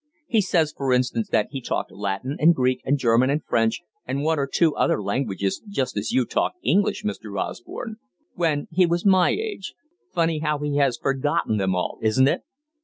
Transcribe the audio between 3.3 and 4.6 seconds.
French and one or